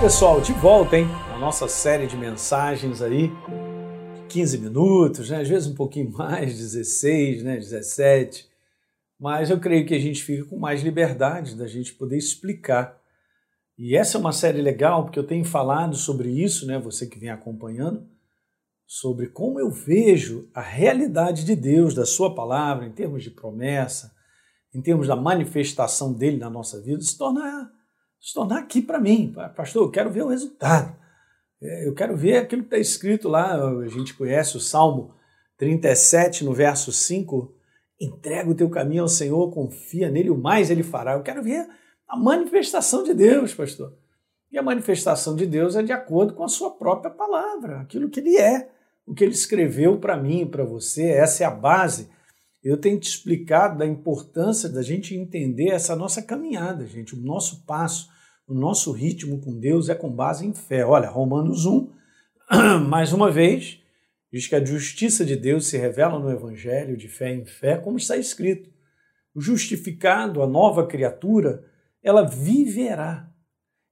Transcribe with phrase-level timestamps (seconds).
[0.00, 1.06] pessoal, de volta, hein?
[1.34, 3.30] A nossa série de mensagens aí,
[4.30, 5.42] 15 minutos, né?
[5.42, 7.56] Às vezes um pouquinho mais, 16, né?
[7.58, 8.48] 17.
[9.18, 12.98] Mas eu creio que a gente fica com mais liberdade da gente poder explicar.
[13.76, 16.78] E essa é uma série legal, porque eu tenho falado sobre isso, né?
[16.78, 18.08] Você que vem acompanhando,
[18.86, 24.10] sobre como eu vejo a realidade de Deus, da Sua palavra, em termos de promessa,
[24.74, 27.79] em termos da manifestação dele na nossa vida, se tornar
[28.20, 29.32] se tornar aqui para mim.
[29.56, 30.94] Pastor, eu quero ver o resultado.
[31.62, 33.54] É, eu quero ver aquilo que está escrito lá.
[33.54, 35.14] A gente conhece o Salmo
[35.56, 37.54] 37, no verso 5.
[38.00, 41.14] Entrega o teu caminho ao Senhor, confia nele, o mais ele fará.
[41.14, 41.68] Eu quero ver
[42.08, 43.94] a manifestação de Deus, pastor.
[44.50, 48.18] E a manifestação de Deus é de acordo com a sua própria palavra, aquilo que
[48.18, 48.68] ele é,
[49.06, 51.08] o que ele escreveu para mim e para você.
[51.08, 52.10] Essa é a base.
[52.62, 57.64] Eu tenho te explicado da importância da gente entender essa nossa caminhada, gente, o nosso
[57.64, 58.10] passo
[58.50, 60.84] o nosso ritmo com Deus é com base em fé.
[60.84, 61.88] Olha, Romanos 1,
[62.88, 63.80] mais uma vez,
[64.32, 67.96] diz que a justiça de Deus se revela no Evangelho de fé em fé, como
[67.96, 68.68] está escrito.
[69.32, 71.64] O justificado, a nova criatura,
[72.02, 73.30] ela viverá.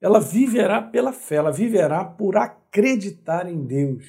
[0.00, 4.04] Ela viverá pela fé, ela viverá por acreditar em Deus.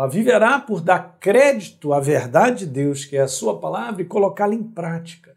[0.00, 4.06] Ela viverá por dar crédito à verdade de Deus, que é a sua palavra, e
[4.06, 5.36] colocá-la em prática.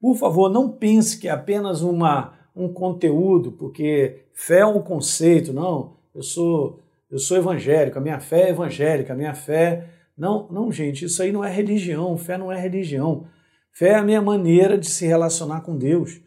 [0.00, 5.52] Por favor, não pense que é apenas uma um conteúdo, porque fé é um conceito,
[5.52, 9.86] não, eu sou eu sou evangélico, a minha fé é evangélica, a minha fé.
[10.18, 13.28] Não, não, gente, isso aí não é religião, fé não é religião.
[13.72, 16.20] Fé é a minha maneira de se relacionar com Deus.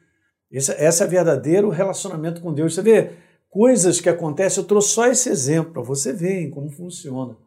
[0.49, 2.75] Esse, esse é verdadeiro relacionamento com Deus.
[2.75, 3.11] Você vê
[3.49, 7.42] coisas que acontecem, eu trouxe só esse exemplo para você ver como funciona.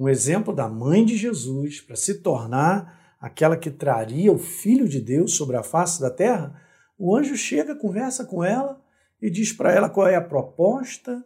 [0.00, 4.98] Um exemplo da mãe de Jesus para se tornar aquela que traria o Filho de
[4.98, 6.58] Deus sobre a face da terra
[7.02, 8.78] o anjo chega, conversa com ela
[9.22, 11.24] e diz para ela qual é a proposta.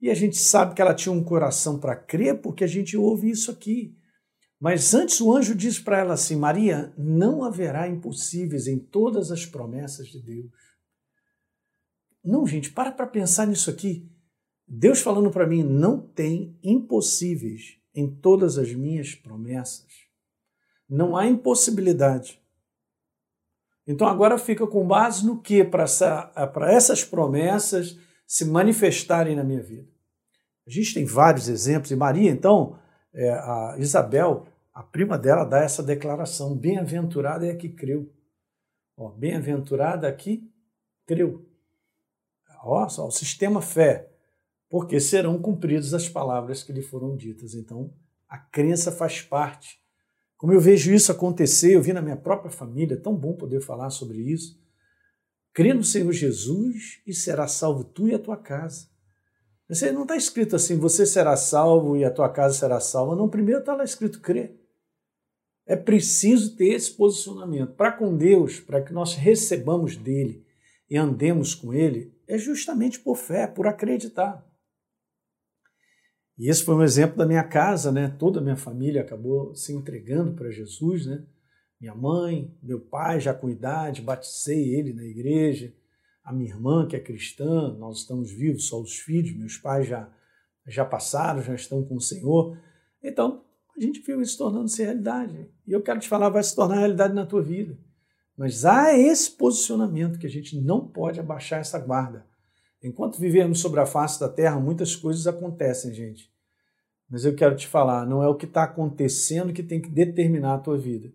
[0.00, 3.28] E a gente sabe que ela tinha um coração para crer, porque a gente ouve
[3.28, 3.96] isso aqui.
[4.60, 9.44] Mas antes o anjo diz para ela assim: Maria, não haverá impossíveis em todas as
[9.44, 10.52] promessas de Deus.
[12.24, 14.08] Não, gente, para para pensar nisso aqui.
[14.64, 19.86] Deus falando para mim: não tem impossíveis em todas as minhas promessas.
[20.88, 22.40] Não há impossibilidade.
[23.86, 26.32] Então agora fica com base no que para essa,
[26.68, 29.88] essas promessas se manifestarem na minha vida.
[30.66, 32.78] A gente tem vários exemplos, e Maria, então,
[33.12, 38.08] é, a Isabel, a prima dela, dá essa declaração: bem-aventurada é a que creu.
[39.16, 40.48] Bem-aventurada a que
[41.06, 41.44] creu.
[42.62, 44.09] Ó, só, o sistema fé,
[44.70, 47.52] porque serão cumpridas as palavras que lhe foram ditas.
[47.52, 47.92] Então,
[48.26, 49.80] a crença faz parte
[50.40, 53.60] como eu vejo isso acontecer, eu vi na minha própria família, é tão bom poder
[53.60, 54.58] falar sobre isso.
[55.52, 58.88] Crê no Senhor Jesus e será salvo tu e a tua casa.
[59.68, 63.14] Você não está escrito assim, você será salvo e a tua casa será salva.
[63.14, 64.58] Não, primeiro está lá escrito crê.
[65.66, 67.74] É preciso ter esse posicionamento.
[67.74, 70.42] Para com Deus, para que nós recebamos dele
[70.88, 74.42] e andemos com ele, é justamente por fé, por acreditar.
[76.40, 78.16] E esse foi um exemplo da minha casa, né?
[78.18, 81.22] Toda a minha família acabou se entregando para Jesus, né?
[81.78, 85.70] Minha mãe, meu pai já com idade, batizei ele na igreja.
[86.24, 90.10] A minha irmã, que é cristã, nós estamos vivos, só os filhos, meus pais já,
[90.66, 92.56] já passaram, já estão com o Senhor.
[93.02, 93.44] Então,
[93.76, 95.46] a gente viu isso tornando-se realidade.
[95.66, 97.78] E eu quero te falar, vai se tornar realidade na tua vida.
[98.34, 102.24] Mas há esse posicionamento que a gente não pode abaixar essa guarda.
[102.82, 106.30] Enquanto vivermos sobre a face da terra, muitas coisas acontecem, gente.
[107.10, 110.54] Mas eu quero te falar, não é o que está acontecendo que tem que determinar
[110.54, 111.10] a tua vida.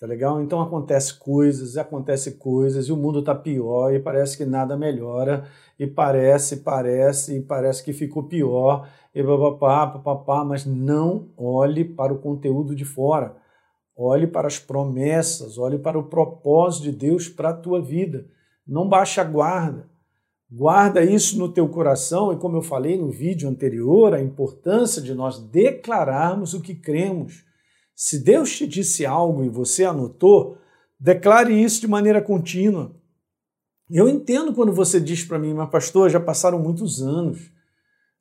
[0.00, 0.40] Tá legal?
[0.40, 5.48] Então acontece coisas, acontece coisas, e o mundo está pior, e parece que nada melhora,
[5.78, 12.12] e parece, parece, e parece que ficou pior, e papapá, papapá, mas não olhe para
[12.12, 13.36] o conteúdo de fora.
[13.96, 18.26] Olhe para as promessas, olhe para o propósito de Deus para a tua vida.
[18.64, 19.88] Não baixe a guarda.
[20.50, 25.12] Guarda isso no teu coração e como eu falei no vídeo anterior, a importância de
[25.12, 27.44] nós declararmos o que cremos.
[27.94, 30.56] Se Deus te disse algo e você anotou,
[30.98, 32.96] declare isso de maneira contínua.
[33.90, 37.50] Eu entendo quando você diz para mim, mas pastor, já passaram muitos anos,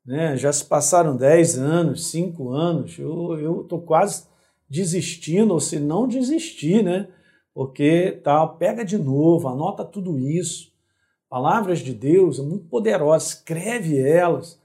[0.05, 0.35] né?
[0.35, 4.25] já se passaram 10 anos, 5 anos, eu estou quase
[4.69, 7.07] desistindo, ou se não desistir, né?
[7.53, 10.76] Porque tá, pega de novo, anota tudo isso
[11.29, 14.59] palavras de Deus, muito poderosas, escreve elas,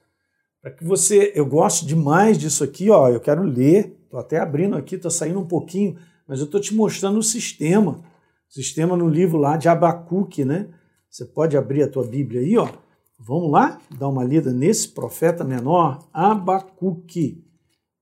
[0.60, 4.76] para que você, eu gosto demais disso aqui, ó, eu quero ler, estou até abrindo
[4.76, 8.04] aqui, estou saindo um pouquinho, mas eu estou te mostrando o sistema,
[8.48, 10.68] o sistema no livro lá de Abacuque, né?
[11.10, 12.68] Você pode abrir a tua Bíblia aí, ó.
[13.18, 17.44] Vamos lá dar uma lida nesse profeta menor, Abacuque.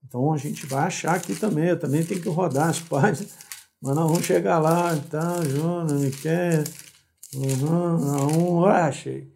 [0.06, 3.32] Então a gente vai achar aqui também, eu também tenho que rodar as páginas,
[3.80, 6.64] mas nós vamos chegar lá, tá, Jonas, Miquel,
[7.34, 9.32] uhum, um, achei.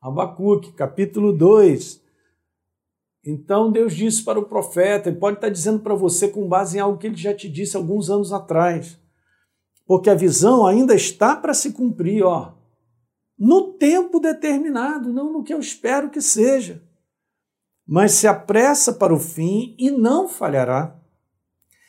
[0.00, 2.00] Abacuque, capítulo 2.
[3.24, 6.80] Então Deus disse para o profeta, ele pode estar dizendo para você com base em
[6.80, 8.98] algo que ele já te disse alguns anos atrás.
[9.86, 12.54] Porque a visão ainda está para se cumprir, ó,
[13.38, 16.82] no tempo determinado, não no que eu espero que seja.
[17.86, 20.94] Mas se apressa para o fim e não falhará.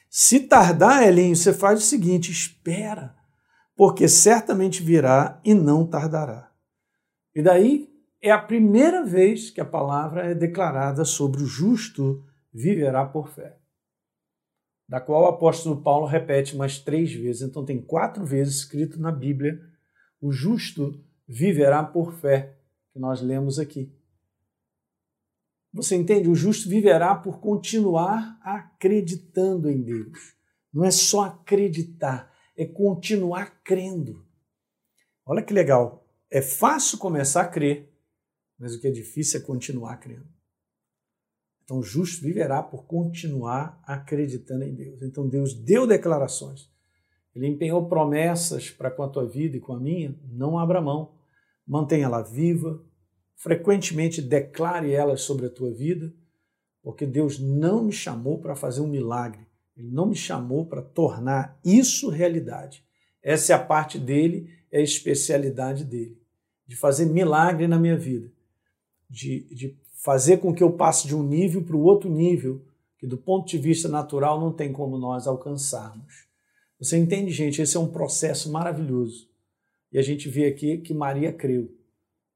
[0.09, 3.15] Se tardar, Elinho, você faz o seguinte: espera,
[3.79, 6.51] porque certamente virá e não tardará.
[7.33, 7.89] E daí
[8.21, 12.21] é a primeira vez que a palavra é declarada sobre o justo
[12.53, 13.57] viverá por fé,
[14.85, 17.41] da qual o apóstolo Paulo repete mais três vezes.
[17.41, 19.57] Então, tem quatro vezes escrito na Bíblia:
[20.19, 22.57] o justo viverá por fé,
[22.91, 23.95] que nós lemos aqui.
[25.71, 26.27] Você entende?
[26.27, 30.35] O justo viverá por continuar acreditando em Deus.
[30.73, 32.29] Não é só acreditar,
[32.59, 34.25] é continuar crendo.
[35.25, 36.05] Olha que legal.
[36.29, 37.89] É fácil começar a crer,
[38.57, 40.27] mas o que é difícil é continuar crendo.
[41.63, 45.01] Então, o justo viverá por continuar acreditando em Deus.
[45.01, 46.69] Então, Deus deu declarações.
[47.33, 50.19] Ele empenhou promessas para com a tua vida e com a minha.
[50.31, 51.17] Não abra mão
[51.69, 52.83] mantenha-la viva,
[53.35, 56.11] frequentemente declare elas sobre a tua vida,
[56.81, 59.45] porque Deus não me chamou para fazer um milagre,
[59.79, 62.83] Ele não me chamou para tornar isso realidade.
[63.23, 66.21] Essa é a parte dele, é a especialidade dele,
[66.67, 68.29] de fazer milagre na minha vida,
[69.09, 72.61] de, de fazer com que eu passe de um nível para o outro nível,
[72.97, 76.27] que do ponto de vista natural não tem como nós alcançarmos.
[76.77, 77.61] Você entende, gente?
[77.61, 79.29] Esse é um processo maravilhoso.
[79.93, 81.73] E a gente vê aqui que Maria creu.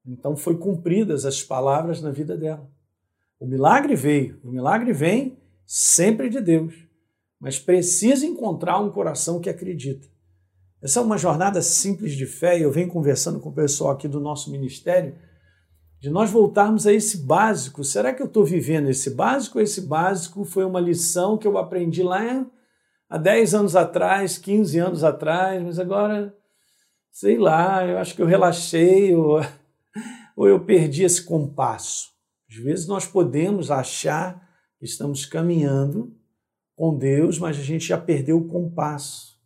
[0.06, 2.70] Então foi cumpridas as palavras na vida dela.
[3.38, 6.74] O milagre veio, o milagre vem sempre de Deus,
[7.44, 10.08] mas precisa encontrar um coração que acredita.
[10.82, 14.08] Essa é uma jornada simples de fé, e eu venho conversando com o pessoal aqui
[14.08, 15.14] do nosso ministério,
[16.00, 17.84] de nós voltarmos a esse básico.
[17.84, 19.60] Será que eu estou vivendo esse básico?
[19.60, 22.46] Esse básico foi uma lição que eu aprendi lá
[23.10, 26.34] há 10 anos atrás, 15 anos atrás, mas agora
[27.12, 29.42] sei lá, eu acho que eu relaxei ou,
[30.38, 32.08] ou eu perdi esse compasso.
[32.50, 34.50] Às vezes nós podemos achar
[34.80, 36.23] que estamos caminhando
[36.76, 39.40] com Deus, mas a gente já perdeu o compasso.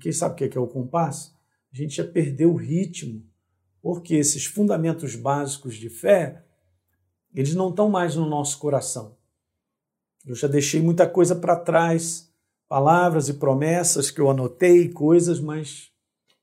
[0.00, 1.36] Quem sabe o que é o compasso?
[1.72, 3.22] A gente já perdeu o ritmo,
[3.80, 6.44] porque esses fundamentos básicos de fé,
[7.34, 9.16] eles não estão mais no nosso coração.
[10.24, 12.32] Eu já deixei muita coisa para trás,
[12.68, 15.90] palavras e promessas que eu anotei, coisas, mas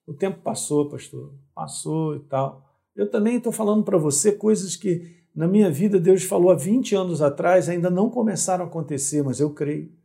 [0.05, 2.67] o tempo passou, pastor, passou e tal.
[2.95, 6.95] Eu também estou falando para você coisas que na minha vida Deus falou há 20
[6.95, 9.98] anos atrás, ainda não começaram a acontecer, mas eu creio.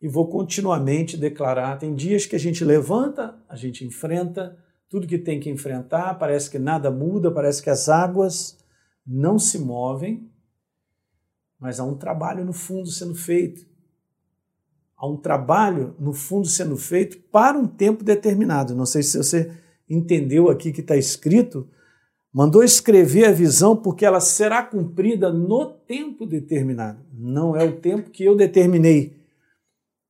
[0.00, 1.78] E vou continuamente declarar.
[1.78, 4.56] Tem dias que a gente levanta, a gente enfrenta
[4.88, 8.58] tudo que tem que enfrentar, parece que nada muda, parece que as águas
[9.06, 10.30] não se movem,
[11.60, 13.68] mas há um trabalho no fundo sendo feito
[14.98, 18.74] há um trabalho, no fundo, sendo feito para um tempo determinado.
[18.74, 19.52] Não sei se você
[19.88, 21.68] entendeu aqui que está escrito.
[22.34, 26.98] Mandou escrever a visão porque ela será cumprida no tempo determinado.
[27.12, 29.16] Não é o tempo que eu determinei.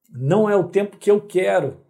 [0.09, 1.81] Não é o tempo que eu quero,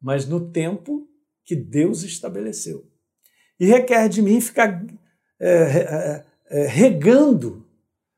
[0.00, 1.08] mas no tempo
[1.44, 2.86] que Deus estabeleceu.
[3.58, 4.84] E requer de mim ficar
[5.40, 7.66] é, é, é, regando,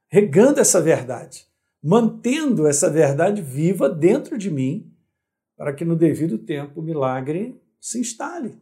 [0.09, 1.47] regando essa verdade
[1.85, 4.91] mantendo essa verdade viva dentro de mim,
[5.55, 8.59] para que no devido tempo o milagre se instale.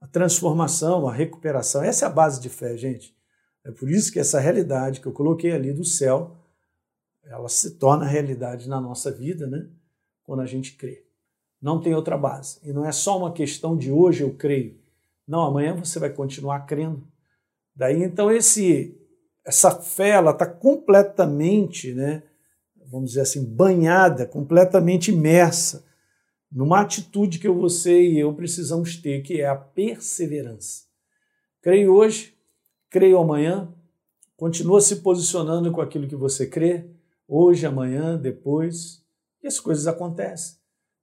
[0.00, 3.14] A transformação, a recuperação, essa é a base de fé, gente.
[3.62, 6.34] É por isso que essa realidade que eu coloquei ali do céu,
[7.24, 9.68] ela se torna realidade na nossa vida, né?
[10.32, 11.04] Quando a gente crê.
[11.60, 12.58] Não tem outra base.
[12.64, 14.80] E não é só uma questão de hoje eu creio.
[15.28, 17.06] Não, amanhã você vai continuar crendo.
[17.76, 18.98] Daí então esse
[19.44, 22.22] essa fé ela está completamente, né,
[22.86, 25.84] vamos dizer assim, banhada, completamente imersa
[26.50, 30.84] numa atitude que você e eu precisamos ter, que é a perseverança.
[31.60, 32.34] Creio hoje,
[32.88, 33.70] creio amanhã,
[34.34, 36.86] continua se posicionando com aquilo que você crê,
[37.28, 39.01] hoje, amanhã, depois,
[39.42, 40.56] e as coisas acontecem.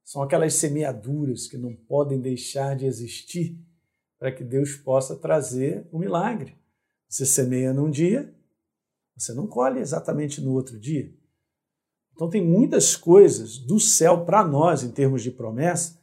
[0.04, 3.58] São aquelas semeaduras que não podem deixar de existir
[4.18, 6.56] para que Deus possa trazer o milagre.
[7.08, 8.34] Você semeia num dia,
[9.16, 11.12] você não colhe exatamente no outro dia.
[12.12, 15.98] Então, tem muitas coisas do céu para nós, em termos de promessa,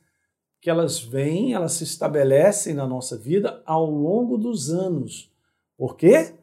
[0.59, 5.31] que elas vêm, elas se estabelecem na nossa vida ao longo dos anos,
[5.77, 6.33] Por quê?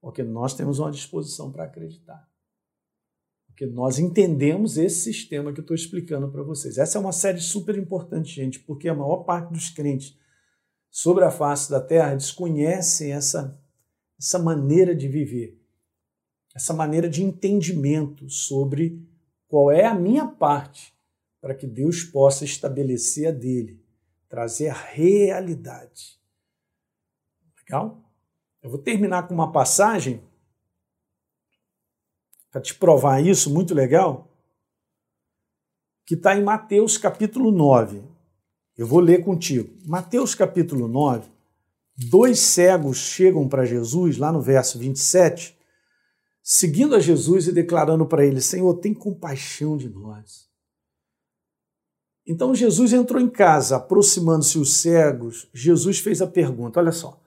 [0.00, 2.28] Porque nós temos uma disposição para acreditar.
[3.52, 6.78] Porque nós entendemos esse sistema que eu estou explicando para vocês.
[6.78, 10.16] Essa é uma série super importante, gente, porque a maior parte dos crentes
[10.90, 13.60] sobre a face da terra desconhecem essa,
[14.18, 15.60] essa maneira de viver,
[16.54, 19.06] essa maneira de entendimento sobre
[19.46, 20.94] qual é a minha parte
[21.38, 23.84] para que Deus possa estabelecer a dele,
[24.30, 26.18] trazer a realidade.
[27.58, 28.02] Legal?
[28.62, 30.22] Eu vou terminar com uma passagem
[32.52, 34.30] para te provar isso, muito legal,
[36.04, 38.02] que está em Mateus capítulo 9.
[38.76, 39.74] Eu vou ler contigo.
[39.86, 41.30] Mateus capítulo 9,
[42.10, 45.56] dois cegos chegam para Jesus, lá no verso 27,
[46.42, 50.50] seguindo a Jesus e declarando para ele: Senhor, tem compaixão de nós.
[52.26, 57.21] Então Jesus entrou em casa, aproximando-se os cegos, Jesus fez a pergunta: olha só.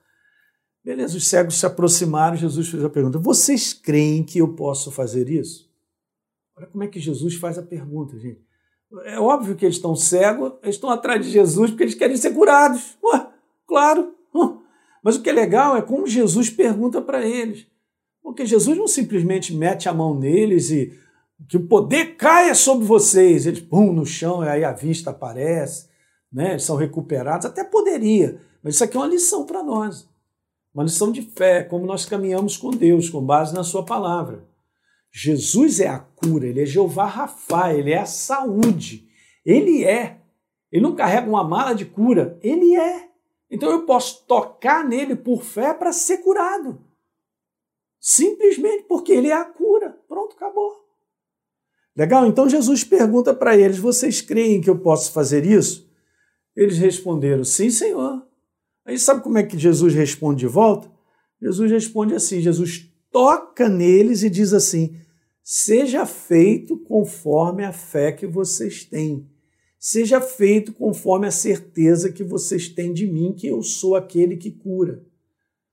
[0.85, 5.27] Beleza, os cegos se aproximaram, Jesus fez a pergunta: Vocês creem que eu posso fazer
[5.27, 5.67] isso?
[6.55, 8.45] Olha como é que Jesus faz a pergunta, gente.
[9.05, 12.35] É óbvio que eles estão cegos, eles estão atrás de Jesus porque eles querem ser
[12.35, 12.95] curados.
[13.03, 13.27] Ué,
[13.65, 14.13] claro.
[15.03, 17.67] Mas o que é legal é como Jesus pergunta para eles.
[18.23, 20.97] Porque Jesus não simplesmente mete a mão neles e
[21.49, 23.45] que o poder caia sobre vocês.
[23.45, 25.89] Eles pum no chão e aí a vista aparece,
[26.31, 26.51] né?
[26.51, 27.45] Eles são recuperados.
[27.45, 30.07] Até poderia, mas isso aqui é uma lição para nós.
[30.75, 34.45] Uma lição de fé, como nós caminhamos com Deus, com base na Sua palavra.
[35.09, 39.07] Jesus é a cura, ele é Jeová Rafa, ele é a saúde.
[39.45, 40.19] Ele é.
[40.69, 43.07] Ele não carrega uma mala de cura, ele é.
[43.49, 46.83] Então eu posso tocar nele por fé para ser curado.
[47.97, 49.97] Simplesmente porque ele é a cura.
[50.09, 50.85] Pronto, acabou.
[51.95, 52.27] Legal?
[52.27, 55.89] Então Jesus pergunta para eles: Vocês creem que eu posso fazer isso?
[56.53, 58.24] Eles responderam: Sim, Senhor.
[58.85, 60.91] Aí sabe como é que Jesus responde de volta?
[61.41, 64.95] Jesus responde assim: Jesus toca neles e diz assim:
[65.43, 69.27] Seja feito conforme a fé que vocês têm.
[69.79, 74.51] Seja feito conforme a certeza que vocês têm de mim, que eu sou aquele que
[74.51, 75.03] cura.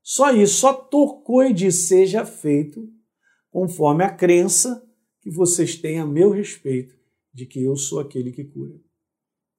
[0.02, 2.90] Só isso, só tocou e disse: Seja feito
[3.50, 4.82] conforme a crença
[5.20, 6.96] que vocês têm a meu respeito
[7.32, 8.74] de que eu sou aquele que cura.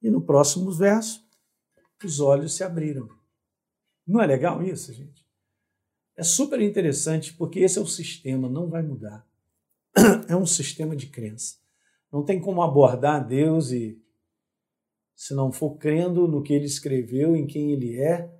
[0.02, 1.24] E no próximo verso,
[2.04, 3.08] os olhos se abriram.
[4.06, 5.24] Não é legal isso, gente?
[6.16, 9.26] É super interessante porque esse é o sistema, não vai mudar.
[10.28, 11.56] É um sistema de crença.
[12.12, 14.00] Não tem como abordar Deus e
[15.14, 18.32] se não for crendo no que ele escreveu, em quem ele é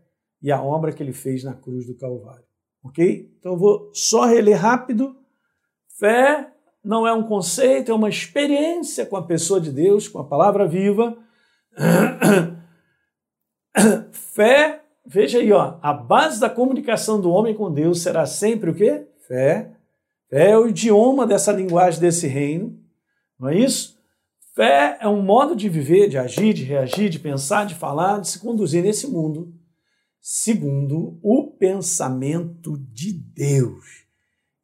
[0.42, 2.44] e a obra que ele fez na cruz do Calvário.
[2.82, 3.32] Ok?
[3.38, 5.16] Então eu vou só reler rápido.
[5.98, 6.54] Fé
[6.84, 10.68] não é um conceito, é uma experiência com a pessoa de Deus, com a palavra
[10.68, 11.16] viva.
[14.12, 18.74] Fé, veja aí, ó, a base da comunicação do homem com Deus será sempre o
[18.74, 19.06] quê?
[19.26, 19.72] Fé.
[20.28, 22.78] Fé é o idioma dessa linguagem desse reino,
[23.38, 23.98] não é isso?
[24.54, 28.28] Fé é um modo de viver, de agir, de reagir, de pensar, de falar, de
[28.28, 29.52] se conduzir nesse mundo,
[30.20, 34.04] segundo o pensamento de Deus.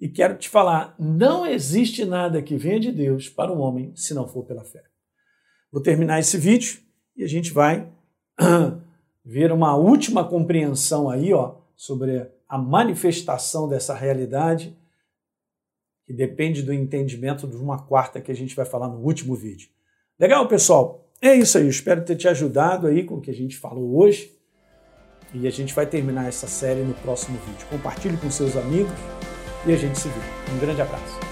[0.01, 4.15] E quero te falar: não existe nada que venha de Deus para o homem se
[4.15, 4.83] não for pela fé.
[5.73, 6.81] Vou terminar esse vídeo
[7.17, 7.93] e a gente vai
[9.25, 14.77] ver uma última compreensão aí, ó, sobre a manifestação dessa realidade,
[16.07, 19.69] que depende do entendimento de uma quarta que a gente vai falar no último vídeo.
[20.19, 21.09] Legal, pessoal?
[21.23, 21.69] É isso aí.
[21.69, 24.37] Espero ter te ajudado aí com o que a gente falou hoje.
[25.33, 27.67] E a gente vai terminar essa série no próximo vídeo.
[27.71, 28.93] Compartilhe com seus amigos
[29.67, 30.53] e a gente se vê.
[30.53, 31.30] Um grande abraço.